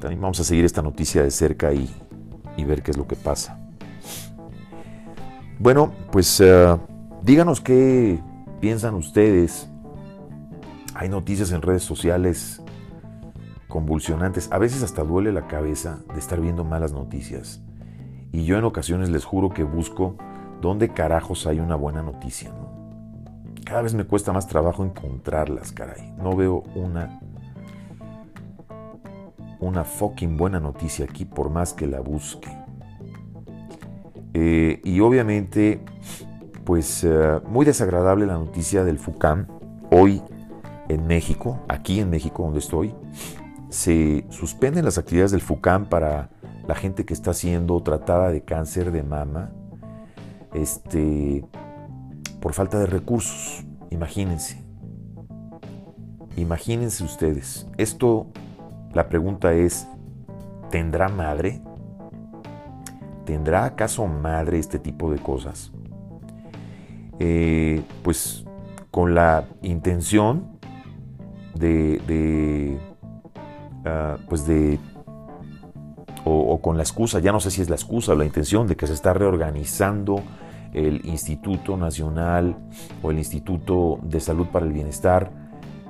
También 0.00 0.22
vamos 0.22 0.40
a 0.40 0.44
seguir 0.44 0.64
esta 0.64 0.80
noticia 0.80 1.22
de 1.22 1.30
cerca 1.30 1.74
y, 1.74 1.94
ver 2.66 2.82
qué 2.82 2.92
es 2.92 2.96
lo 2.96 3.06
que 3.06 3.16
pasa. 3.16 3.60
Bueno, 5.58 5.92
pues 6.10 6.40
eh, 6.40 6.78
díganos 7.22 7.60
qué 7.60 8.22
piensan 8.62 8.94
ustedes. 8.94 9.68
Hay 10.94 11.10
noticias 11.10 11.52
en 11.52 11.60
redes 11.60 11.82
sociales 11.82 12.62
convulsionantes. 13.68 14.50
A 14.52 14.58
veces 14.58 14.82
hasta 14.82 15.02
duele 15.02 15.32
la 15.32 15.46
cabeza 15.46 16.00
de 16.12 16.18
estar 16.18 16.40
viendo 16.40 16.64
malas 16.64 16.92
noticias. 16.92 17.62
Y 18.32 18.44
yo 18.44 18.58
en 18.58 18.64
ocasiones 18.64 19.10
les 19.10 19.24
juro 19.24 19.50
que 19.50 19.64
busco 19.64 20.16
dónde 20.60 20.88
carajos 20.90 21.46
hay 21.46 21.60
una 21.60 21.76
buena 21.76 22.02
noticia. 22.02 22.50
¿no? 22.50 22.70
Cada 23.64 23.82
vez 23.82 23.94
me 23.94 24.04
cuesta 24.04 24.32
más 24.32 24.46
trabajo 24.46 24.84
encontrarlas, 24.84 25.72
caray. 25.72 26.12
No 26.18 26.36
veo 26.36 26.62
una 26.74 27.20
una 29.60 29.84
fucking 29.84 30.36
buena 30.36 30.60
noticia 30.60 31.06
aquí 31.06 31.24
por 31.24 31.50
más 31.50 31.72
que 31.72 31.86
la 31.86 32.00
busque. 32.00 32.50
Eh, 34.34 34.80
y 34.84 35.00
obviamente, 35.00 35.80
pues 36.64 37.04
eh, 37.04 37.40
muy 37.48 37.64
desagradable 37.64 38.26
la 38.26 38.34
noticia 38.34 38.84
del 38.84 38.98
FUCAM. 38.98 39.46
Hoy 39.90 40.22
en 40.88 41.06
México, 41.06 41.60
aquí 41.68 42.00
en 42.00 42.10
México 42.10 42.42
donde 42.42 42.58
estoy, 42.58 42.94
se 43.68 44.26
suspenden 44.30 44.84
las 44.84 44.98
actividades 44.98 45.32
del 45.32 45.40
FUCAM 45.40 45.86
para 45.86 46.30
la 46.66 46.74
gente 46.74 47.04
que 47.04 47.14
está 47.14 47.34
siendo 47.34 47.82
tratada 47.82 48.30
de 48.30 48.42
cáncer 48.42 48.92
de 48.92 49.02
mama. 49.02 49.50
Este, 50.54 51.44
por 52.40 52.52
falta 52.52 52.78
de 52.78 52.86
recursos. 52.86 53.64
Imagínense. 53.90 54.64
Imagínense 56.36 57.04
ustedes. 57.04 57.66
Esto, 57.76 58.26
la 58.92 59.08
pregunta 59.08 59.52
es, 59.52 59.88
¿tendrá 60.70 61.08
madre? 61.08 61.62
¿Tendrá 63.24 63.64
acaso 63.64 64.06
madre 64.06 64.58
este 64.58 64.78
tipo 64.78 65.10
de 65.10 65.18
cosas? 65.18 65.72
Eh, 67.18 67.82
pues 68.02 68.44
con 68.90 69.14
la 69.14 69.44
intención 69.62 70.58
de, 71.54 72.78
ah, 73.86 74.16
pues 74.28 74.46
de, 74.46 74.78
o 76.24 76.60
con 76.60 76.76
la 76.76 76.82
excusa, 76.82 77.20
ya 77.20 77.32
no 77.32 77.40
sé 77.40 77.50
si 77.50 77.62
es 77.62 77.70
la 77.70 77.76
excusa 77.76 78.12
o 78.12 78.16
la 78.16 78.24
intención 78.24 78.66
de 78.66 78.76
que 78.76 78.86
se 78.86 78.92
está 78.92 79.14
reorganizando 79.14 80.22
el 80.76 81.06
Instituto 81.06 81.76
Nacional 81.76 82.56
o 83.02 83.10
el 83.10 83.18
Instituto 83.18 83.98
de 84.02 84.20
Salud 84.20 84.46
para 84.48 84.66
el 84.66 84.72
Bienestar, 84.72 85.30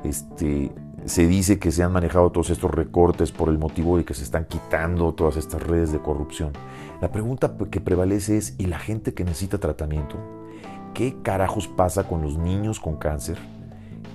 este, 0.04 0.72
se 1.04 1.26
dice 1.26 1.58
que 1.58 1.72
se 1.72 1.82
han 1.82 1.92
manejado 1.92 2.30
todos 2.30 2.50
estos 2.50 2.70
recortes 2.70 3.32
por 3.32 3.48
el 3.48 3.58
motivo 3.58 3.96
de 3.96 4.04
que 4.04 4.14
se 4.14 4.22
están 4.22 4.44
quitando 4.44 5.12
todas 5.14 5.36
estas 5.36 5.62
redes 5.62 5.92
de 5.92 5.98
corrupción. 5.98 6.52
La 7.00 7.10
pregunta 7.10 7.56
que 7.70 7.80
prevalece 7.80 8.36
es, 8.36 8.54
¿y 8.58 8.66
la 8.66 8.78
gente 8.78 9.14
que 9.14 9.24
necesita 9.24 9.58
tratamiento? 9.58 10.16
¿Qué 10.94 11.16
carajos 11.22 11.68
pasa 11.68 12.08
con 12.08 12.22
los 12.22 12.38
niños 12.38 12.80
con 12.80 12.96
cáncer? 12.96 13.38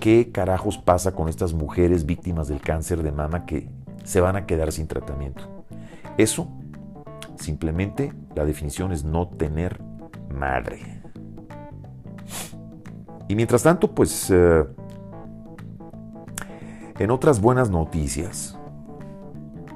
¿Qué 0.02 0.32
carajos 0.32 0.80
pasa 0.80 1.12
con 1.12 1.30
estas 1.30 1.54
mujeres 1.54 2.08
víctimas 2.08 2.48
del 2.48 2.60
cáncer 2.60 3.04
de 3.04 3.12
mama 3.12 3.46
que 3.46 3.70
se 4.04 4.20
van 4.20 4.36
a 4.36 4.48
quedar 4.48 4.72
sin 4.72 4.88
tratamiento? 4.88 5.44
Eso, 6.18 6.48
simplemente, 7.36 8.12
la 8.34 8.44
definición 8.44 8.94
es 8.94 9.04
no 9.04 9.28
tener 9.28 9.80
madre. 10.34 10.80
Y 13.28 13.36
mientras 13.36 13.62
tanto, 13.62 13.94
pues, 13.94 14.32
eh, 14.32 14.66
en 16.98 17.12
otras 17.12 17.40
buenas 17.40 17.70
noticias, 17.70 18.58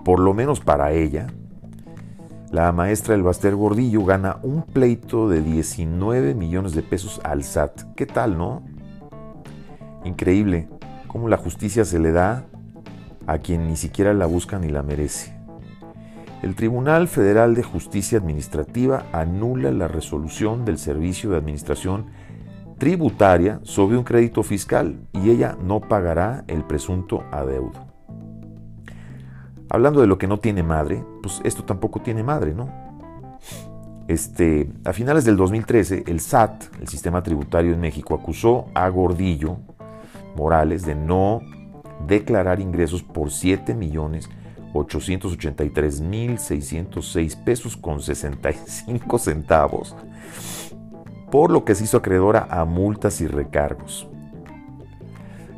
por 0.03 0.19
lo 0.19 0.33
menos 0.33 0.59
para 0.59 0.91
ella, 0.91 1.27
la 2.49 2.71
maestra 2.71 3.13
del 3.13 3.21
Baster 3.21 3.55
Gordillo 3.55 4.03
gana 4.03 4.39
un 4.41 4.63
pleito 4.63 5.29
de 5.29 5.43
19 5.43 6.33
millones 6.33 6.73
de 6.73 6.81
pesos 6.81 7.21
al 7.23 7.43
SAT. 7.43 7.93
¿Qué 7.95 8.07
tal, 8.07 8.39
no? 8.39 8.63
Increíble 10.05 10.69
cómo 11.07 11.27
la 11.27 11.37
justicia 11.37 11.83
se 11.83 11.99
le 11.99 12.11
da 12.11 12.45
a 13.27 13.39
quien 13.39 13.67
ni 13.67 13.75
siquiera 13.75 14.13
la 14.13 14.27
busca 14.27 14.59
ni 14.59 14.69
la 14.69 14.83
merece. 14.83 15.35
El 16.43 16.55
Tribunal 16.55 17.07
Federal 17.07 17.55
de 17.55 17.63
Justicia 17.63 18.19
Administrativa 18.19 19.05
anula 19.11 19.71
la 19.71 19.87
resolución 19.87 20.63
del 20.63 20.77
Servicio 20.77 21.31
de 21.31 21.37
Administración 21.37 22.05
Tributaria 22.77 23.59
sobre 23.63 23.97
un 23.97 24.03
crédito 24.03 24.43
fiscal 24.43 24.99
y 25.11 25.31
ella 25.31 25.57
no 25.63 25.79
pagará 25.79 26.43
el 26.47 26.63
presunto 26.63 27.23
adeudo. 27.31 27.87
hablando 29.69 30.01
de 30.01 30.07
lo 30.07 30.17
que 30.19 30.27
no 30.27 30.37
tiene 30.37 30.61
madre, 30.61 31.03
pues 31.23 31.41
esto 31.43 31.63
tampoco 31.63 32.01
tiene 32.01 32.21
madre, 32.21 32.53
¿no? 32.53 32.69
Este, 34.07 34.69
a 34.83 34.93
finales 34.93 35.25
del 35.25 35.35
2013, 35.35 36.03
el 36.05 36.19
SAT, 36.19 36.65
el 36.79 36.87
Sistema 36.87 37.23
Tributario 37.23 37.73
en 37.73 37.79
México, 37.79 38.13
acusó 38.13 38.67
a 38.75 38.87
Gordillo 38.89 39.57
Morales 40.35 40.85
de 40.85 40.95
no 40.95 41.41
declarar 42.07 42.59
ingresos 42.59 43.03
por 43.03 43.31
7 43.31 43.73
millones 43.73 44.29
883.606 44.73 47.43
pesos 47.43 47.77
con 47.77 48.01
65 48.01 49.17
centavos, 49.17 49.95
por 51.31 51.49
lo 51.49 51.63
que 51.63 51.75
se 51.75 51.85
hizo 51.85 51.95
acreedora 51.97 52.45
a 52.49 52.65
multas 52.65 53.21
y 53.21 53.27
recargos. 53.27 54.09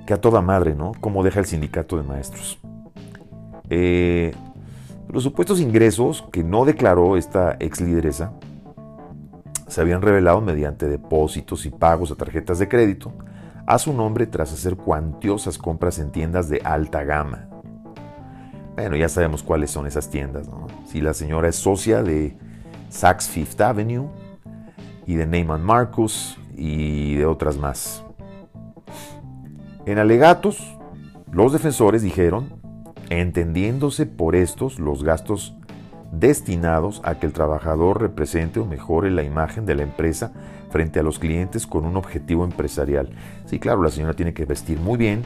Que 0.05 0.13
a 0.13 0.21
toda 0.21 0.41
madre, 0.41 0.75
¿no? 0.75 0.91
Como 1.01 1.23
deja 1.23 1.39
el 1.39 1.47
sindicato 1.47 1.97
de 1.97 2.03
maestros. 2.03 2.59
Eh, 3.69 4.33
los 5.09 5.23
supuestos 5.23 5.59
ingresos 5.59 6.23
que 6.31 6.43
no 6.43 6.63
declaró 6.63 7.17
esta 7.17 7.57
ex 7.59 7.81
lideresa 7.81 8.31
se 9.67 9.81
habían 9.81 10.01
revelado 10.01 10.39
mediante 10.39 10.87
depósitos 10.87 11.65
y 11.65 11.69
pagos 11.69 12.11
a 12.11 12.15
tarjetas 12.15 12.59
de 12.59 12.69
crédito 12.69 13.11
a 13.67 13.77
su 13.77 13.93
nombre 13.93 14.25
tras 14.25 14.53
hacer 14.53 14.77
cuantiosas 14.77 15.57
compras 15.57 15.99
en 15.99 16.11
tiendas 16.11 16.47
de 16.47 16.61
alta 16.63 17.03
gama. 17.03 17.49
Bueno, 18.75 18.95
ya 18.95 19.09
sabemos 19.09 19.43
cuáles 19.43 19.71
son 19.71 19.85
esas 19.85 20.09
tiendas. 20.09 20.49
Si 20.85 21.01
la 21.01 21.13
señora 21.13 21.49
es 21.49 21.57
socia 21.57 22.01
de 22.01 22.37
Saks 22.89 23.27
Fifth 23.27 23.59
Avenue 23.59 24.07
y 25.05 25.15
de 25.15 25.27
Neyman 25.27 25.63
Marcus 25.63 26.39
y 26.55 27.15
de 27.15 27.25
otras 27.25 27.57
más. 27.57 28.03
En 29.85 29.99
alegatos, 29.99 30.77
los 31.31 31.51
defensores 31.51 32.01
dijeron, 32.01 32.61
entendiéndose 33.09 34.05
por 34.05 34.35
estos 34.35 34.79
los 34.79 35.03
gastos 35.03 35.57
destinados 36.11 37.01
a 37.03 37.15
que 37.15 37.25
el 37.25 37.33
trabajador 37.33 38.01
represente 38.01 38.59
o 38.59 38.65
mejore 38.65 39.11
la 39.11 39.23
imagen 39.23 39.65
de 39.65 39.75
la 39.75 39.83
empresa 39.83 40.31
frente 40.69 40.99
a 40.99 41.03
los 41.03 41.19
clientes 41.19 41.67
con 41.67 41.85
un 41.85 41.97
objetivo 41.97 42.43
empresarial. 42.43 43.09
Sí, 43.45 43.59
claro, 43.59 43.81
la 43.81 43.89
señora 43.89 44.13
tiene 44.13 44.33
que 44.33 44.45
vestir 44.45 44.79
muy 44.79 44.97
bien 44.97 45.23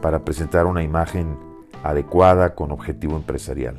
para 0.00 0.24
presentar 0.24 0.66
una 0.66 0.82
imagen 0.82 1.36
adecuada 1.82 2.54
con 2.54 2.72
objetivo 2.72 3.16
empresarial. 3.16 3.76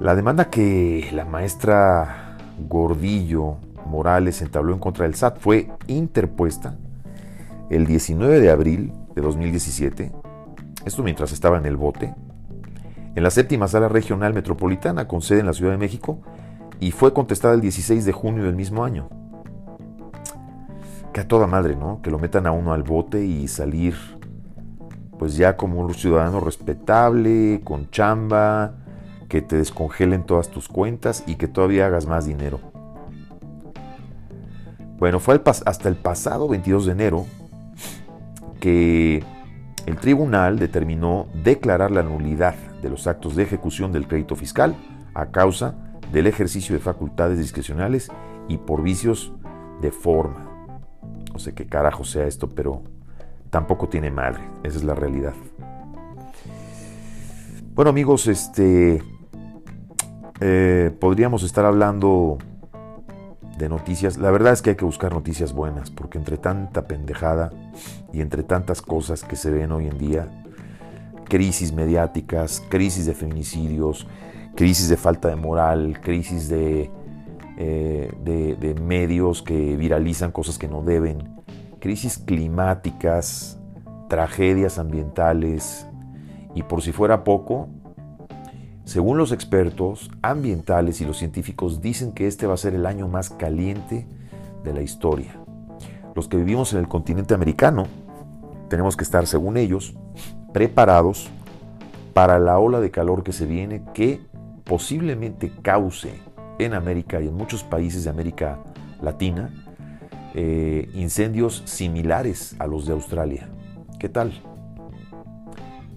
La 0.00 0.14
demanda 0.14 0.48
que 0.48 1.08
la 1.12 1.24
maestra 1.24 2.36
Gordillo 2.68 3.56
Morales 3.86 4.42
entabló 4.42 4.72
en 4.72 4.80
contra 4.80 5.04
del 5.04 5.14
SAT 5.14 5.38
fue 5.38 5.70
interpuesta 5.86 6.76
el 7.70 7.86
19 7.86 8.40
de 8.40 8.50
abril 8.50 8.92
de 9.14 9.22
2017, 9.22 10.12
esto 10.84 11.02
mientras 11.02 11.32
estaba 11.32 11.58
en 11.58 11.66
el 11.66 11.76
bote, 11.76 12.14
en 13.18 13.24
la 13.24 13.30
séptima 13.30 13.66
sala 13.66 13.88
regional 13.88 14.32
metropolitana 14.32 15.08
con 15.08 15.22
sede 15.22 15.40
en 15.40 15.46
la 15.46 15.52
Ciudad 15.52 15.72
de 15.72 15.76
México 15.76 16.20
y 16.78 16.92
fue 16.92 17.12
contestada 17.12 17.54
el 17.54 17.60
16 17.60 18.04
de 18.04 18.12
junio 18.12 18.44
del 18.44 18.54
mismo 18.54 18.84
año. 18.84 19.08
Que 21.12 21.22
a 21.22 21.26
toda 21.26 21.48
madre, 21.48 21.74
¿no? 21.74 22.00
Que 22.00 22.12
lo 22.12 22.20
metan 22.20 22.46
a 22.46 22.52
uno 22.52 22.72
al 22.72 22.84
bote 22.84 23.24
y 23.24 23.48
salir 23.48 23.96
pues 25.18 25.36
ya 25.36 25.56
como 25.56 25.80
un 25.80 25.94
ciudadano 25.94 26.38
respetable, 26.38 27.60
con 27.64 27.90
chamba, 27.90 28.74
que 29.28 29.42
te 29.42 29.56
descongelen 29.56 30.22
todas 30.22 30.48
tus 30.48 30.68
cuentas 30.68 31.24
y 31.26 31.34
que 31.34 31.48
todavía 31.48 31.86
hagas 31.86 32.06
más 32.06 32.24
dinero. 32.24 32.60
Bueno, 35.00 35.18
fue 35.18 35.42
hasta 35.44 35.88
el 35.88 35.96
pasado 35.96 36.46
22 36.46 36.86
de 36.86 36.92
enero 36.92 37.26
que 38.60 39.24
el 39.88 39.96
tribunal 39.96 40.58
determinó 40.58 41.28
declarar 41.42 41.90
la 41.90 42.02
nulidad 42.02 42.54
de 42.82 42.90
los 42.90 43.06
actos 43.06 43.34
de 43.34 43.44
ejecución 43.44 43.90
del 43.90 44.06
crédito 44.06 44.36
fiscal 44.36 44.76
a 45.14 45.30
causa 45.30 45.76
del 46.12 46.26
ejercicio 46.26 46.74
de 46.74 46.80
facultades 46.82 47.38
discrecionales 47.38 48.10
y 48.48 48.58
por 48.58 48.82
vicios 48.82 49.32
de 49.80 49.90
forma. 49.90 50.76
No 51.32 51.38
sé 51.38 51.54
qué 51.54 51.64
carajo 51.64 52.04
sea 52.04 52.26
esto, 52.26 52.50
pero 52.50 52.82
tampoco 53.48 53.88
tiene 53.88 54.10
madre. 54.10 54.42
Esa 54.62 54.76
es 54.76 54.84
la 54.84 54.94
realidad. 54.94 55.32
Bueno 57.72 57.88
amigos, 57.88 58.26
este 58.26 59.02
eh, 60.40 60.94
podríamos 61.00 61.44
estar 61.44 61.64
hablando 61.64 62.36
de 63.58 63.68
noticias. 63.68 64.16
La 64.16 64.30
verdad 64.30 64.52
es 64.52 64.62
que 64.62 64.70
hay 64.70 64.76
que 64.76 64.84
buscar 64.84 65.12
noticias 65.12 65.52
buenas, 65.52 65.90
porque 65.90 66.18
entre 66.18 66.38
tanta 66.38 66.86
pendejada 66.86 67.50
y 68.12 68.20
entre 68.20 68.42
tantas 68.42 68.80
cosas 68.80 69.24
que 69.24 69.36
se 69.36 69.50
ven 69.50 69.72
hoy 69.72 69.86
en 69.86 69.98
día, 69.98 70.28
crisis 71.28 71.72
mediáticas, 71.72 72.62
crisis 72.68 73.06
de 73.06 73.14
feminicidios, 73.14 74.06
crisis 74.54 74.88
de 74.88 74.96
falta 74.96 75.28
de 75.28 75.36
moral, 75.36 76.00
crisis 76.00 76.48
de, 76.48 76.90
eh, 77.58 78.12
de, 78.24 78.74
medios 78.74 79.42
que 79.42 79.76
viralizan 79.76 80.32
cosas 80.32 80.58
que 80.58 80.68
no 80.68 80.82
deben, 80.82 81.36
crisis 81.80 82.18
climáticas, 82.18 83.58
tragedias 84.08 84.78
ambientales 84.78 85.86
y 86.54 86.62
por 86.62 86.82
si 86.82 86.92
fuera 86.92 87.24
poco, 87.24 87.68
según 88.88 89.18
los 89.18 89.32
expertos 89.32 90.10
ambientales 90.22 91.02
y 91.02 91.04
los 91.04 91.18
científicos 91.18 91.82
dicen 91.82 92.12
que 92.12 92.26
este 92.26 92.46
va 92.46 92.54
a 92.54 92.56
ser 92.56 92.74
el 92.74 92.86
año 92.86 93.06
más 93.06 93.28
caliente 93.28 94.06
de 94.64 94.72
la 94.72 94.80
historia. 94.80 95.38
Los 96.14 96.26
que 96.26 96.38
vivimos 96.38 96.72
en 96.72 96.78
el 96.78 96.88
continente 96.88 97.34
americano 97.34 97.86
tenemos 98.70 98.96
que 98.96 99.04
estar, 99.04 99.26
según 99.26 99.58
ellos, 99.58 99.94
preparados 100.54 101.28
para 102.14 102.38
la 102.38 102.58
ola 102.58 102.80
de 102.80 102.90
calor 102.90 103.24
que 103.24 103.32
se 103.32 103.44
viene 103.44 103.82
que 103.92 104.22
posiblemente 104.64 105.52
cause 105.60 106.14
en 106.58 106.72
América 106.72 107.20
y 107.20 107.28
en 107.28 107.34
muchos 107.34 107.64
países 107.64 108.04
de 108.04 108.10
América 108.10 108.58
Latina 109.02 109.50
eh, 110.32 110.88
incendios 110.94 111.62
similares 111.66 112.56
a 112.58 112.66
los 112.66 112.86
de 112.86 112.94
Australia. 112.94 113.50
¿Qué 114.00 114.08
tal? 114.08 114.32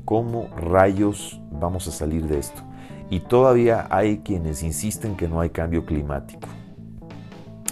¿Cómo 0.03 0.49
rayos 0.57 1.39
vamos 1.53 1.87
a 1.87 1.91
salir 1.91 2.27
de 2.27 2.39
esto? 2.39 2.63
Y 3.11 3.19
todavía 3.19 3.87
hay 3.89 4.19
quienes 4.19 4.63
insisten 4.63 5.17
que 5.17 5.27
no 5.27 5.41
hay 5.41 5.49
cambio 5.49 5.85
climático. 5.85 6.47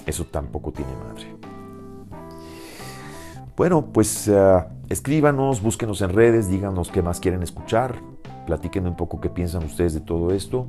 Eso 0.05 0.25
tampoco 0.25 0.73
tiene 0.73 0.91
madre. 0.95 1.33
Bueno, 3.55 3.85
pues 3.85 4.27
eh, 4.27 4.65
escríbanos, 4.89 5.61
búsquenos 5.61 6.01
en 6.01 6.09
redes, 6.09 6.49
díganos 6.49 6.91
qué 6.91 7.01
más 7.01 7.21
quieren 7.21 7.41
escuchar, 7.41 7.95
platíquenme 8.45 8.89
un 8.89 8.97
poco 8.97 9.21
qué 9.21 9.29
piensan 9.29 9.63
ustedes 9.63 9.93
de 9.93 10.01
todo 10.01 10.33
esto. 10.33 10.67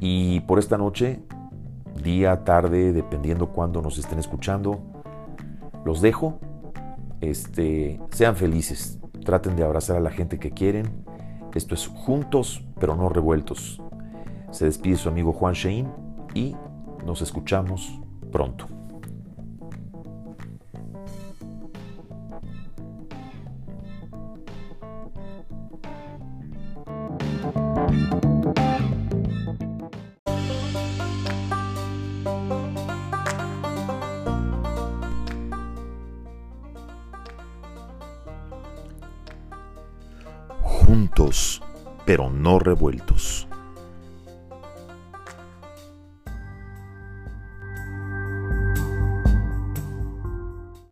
Y 0.00 0.40
por 0.40 0.58
esta 0.58 0.76
noche, 0.76 1.20
día, 2.02 2.42
tarde, 2.42 2.92
dependiendo 2.92 3.50
cuándo 3.52 3.80
nos 3.80 3.96
estén 3.98 4.18
escuchando, 4.18 4.80
los 5.84 6.00
dejo. 6.00 6.40
Este, 7.20 8.00
sean 8.10 8.34
felices, 8.34 8.98
traten 9.24 9.54
de 9.54 9.62
abrazar 9.62 9.96
a 9.96 10.00
la 10.00 10.10
gente 10.10 10.40
que 10.40 10.50
quieren. 10.50 11.06
Esto 11.54 11.74
es 11.74 11.86
juntos, 11.86 12.64
pero 12.78 12.94
no 12.94 13.08
revueltos. 13.08 13.80
Se 14.50 14.64
despide 14.64 14.96
su 14.96 15.08
amigo 15.08 15.32
Juan 15.32 15.54
Shein 15.54 15.88
y 16.34 16.54
nos 17.04 17.22
escuchamos 17.22 18.00
pronto. 18.30 18.77
Revueltos. 42.58 43.37